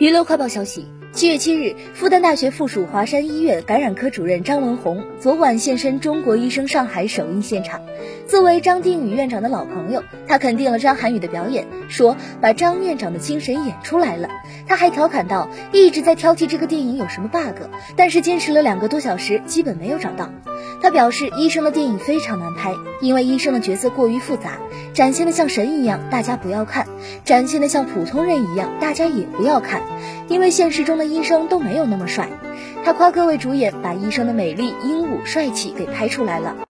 [0.00, 7.80] 娱乐快报消息：七月七日，复旦大学附属华山医院感染科主任张文宏昨晚现身中国医生上海首映现场。
[8.28, 14.28] 作为张定宇院长的老朋友，他肯定了张涵予的表演，说把张院长的精神演出来了。
[14.68, 17.64] 他还调侃道：“一直在挑剔这个电影有什么 bug，
[17.96, 20.30] 但是坚持了两个多小时，基本没有找到。”
[20.80, 24.58] 他表示，医生的电影非常难拍，因为医生的角色过于复杂，
[24.94, 26.86] 展现的像神一样，大家不要看；
[27.24, 29.82] 展现的像普通人一样，大家也不要看，
[30.28, 32.28] 因为现实中的医生都没有那么帅。
[32.84, 36.69] 他夸各位主演把医生的美丽、英武、帅气给拍出来了。